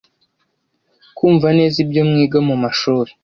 kumva 1.17 1.47
neza 1.57 1.75
ibyo 1.83 2.01
mwiga 2.09 2.37
mu 2.47 2.55
mashuri 2.63 3.11